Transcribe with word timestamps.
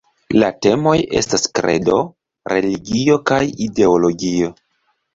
La 0.37 0.47
temoj 0.65 0.93
estas 1.19 1.45
kredo, 1.59 1.99
religio 2.57 3.23
kaj 3.33 3.41
ideologio. 3.71 4.55